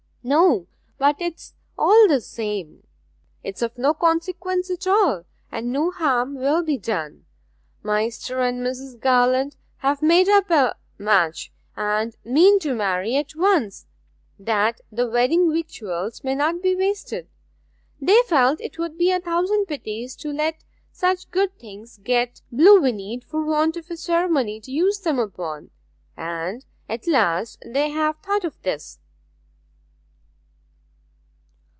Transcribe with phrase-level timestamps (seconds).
[0.23, 0.67] 'No
[0.99, 2.83] but it's all the same!
[3.43, 7.25] it is of no consequence at all, and no harm will be done!
[7.81, 8.99] Maister and Mrs.
[8.99, 13.87] Garland have made up a match, and mean to marry at once,
[14.37, 17.27] that the wedding victuals may not be wasted!
[17.99, 23.23] They felt 'twould be a thousand pities to let such good things get blue vinnied
[23.23, 25.71] for want of a ceremony to use 'em upon,
[26.15, 28.99] and at last they have thought of this.'